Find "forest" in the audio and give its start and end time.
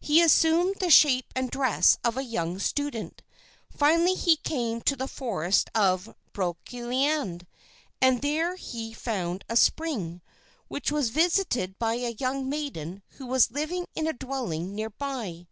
5.06-5.68